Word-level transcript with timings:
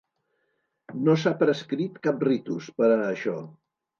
No 1.07 1.15
s'ha 1.23 1.33
prescrit 1.43 2.01
cap 2.09 2.25
ritus 2.29 2.73
per 2.79 2.91
a 2.95 2.99
això. 3.13 3.37